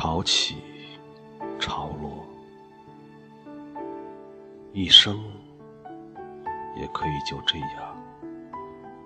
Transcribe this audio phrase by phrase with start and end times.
[0.00, 0.62] 潮起
[1.58, 2.24] 潮落，
[4.72, 5.18] 一生
[6.76, 7.96] 也可以就这样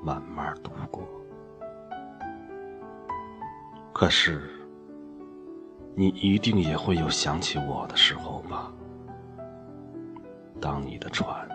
[0.02, 1.02] 慢慢度过。
[3.94, 4.50] 可是，
[5.94, 8.70] 你一定也会有想起我的时候吧？
[10.60, 11.48] 当你的船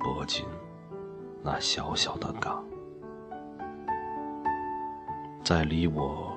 [0.00, 0.46] 泊进
[1.42, 2.64] 那小小的港，
[5.44, 6.32] 在离我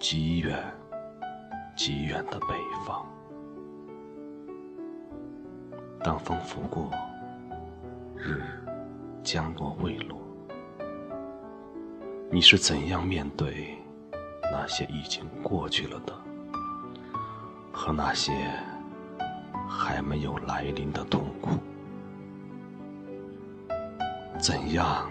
[0.00, 0.60] 极远
[1.76, 2.54] 极远的北
[2.86, 3.06] 方，
[6.02, 6.90] 当风拂过，
[8.16, 8.42] 日
[9.22, 10.18] 将落未落，
[12.30, 13.76] 你是怎样面对？
[14.50, 16.14] 那些已经过去了的，
[17.70, 18.32] 和那些
[19.68, 21.50] 还没有来临的痛苦，
[24.38, 25.10] 怎样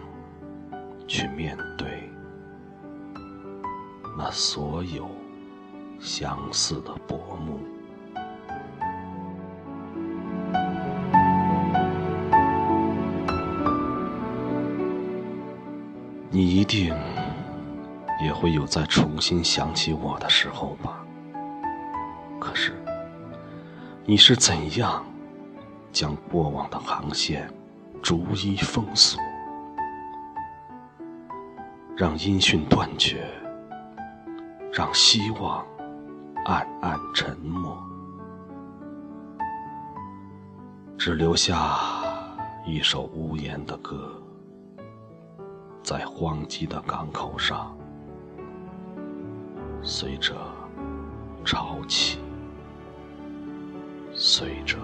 [1.05, 2.09] 去面对
[4.17, 5.07] 那所有
[5.99, 7.59] 相似的薄暮？
[16.29, 16.93] 你一定。
[18.23, 21.05] 也会有再重新想起我的时候吧。
[22.39, 22.73] 可是，
[24.05, 25.05] 你是怎样
[25.91, 27.53] 将过往的航线
[28.01, 29.19] 逐一封锁，
[31.97, 33.27] 让音讯断绝，
[34.71, 35.63] 让希望
[36.45, 37.77] 暗暗沉默。
[40.97, 41.77] 只留下
[42.65, 44.11] 一首无言的歌
[45.83, 47.77] 在荒寂的港口上
[49.83, 50.33] 随着
[51.43, 52.17] 潮起
[54.11, 54.77] 随着